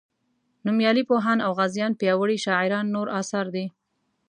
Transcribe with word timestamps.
نومیالي 0.65 1.03
پوهان 1.09 1.37
او 1.45 1.51
غازیان 1.59 1.91
پیاوړي 1.99 2.37
شاعران 2.45 2.85
نور 2.95 3.07
اثار 3.21 3.45
دي. 3.55 3.65